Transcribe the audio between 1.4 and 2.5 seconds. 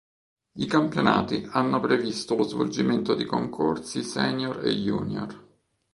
hanno previsto lo